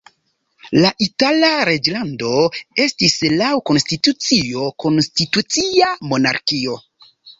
La 0.83 0.91
Itala 1.07 1.49
reĝlando 1.69 2.31
estis 2.85 3.17
laŭ 3.41 3.51
konstitucio 3.71 4.65
konstitucia 4.85 5.91
monarkio. 6.15 6.81